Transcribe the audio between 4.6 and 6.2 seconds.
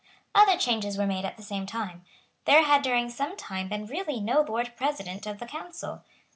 President of the Council.